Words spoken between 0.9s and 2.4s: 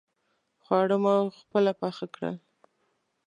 مو خپله پاخه کړل.